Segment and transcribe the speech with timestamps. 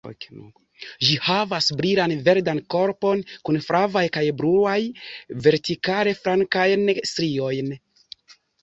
[1.09, 4.77] Ĝi havas brilan verdan korpon kun flavaj kaj bluaj,
[5.49, 7.75] vertikale flankajn striojn.